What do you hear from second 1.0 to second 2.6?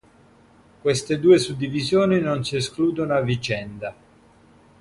due suddivisioni non si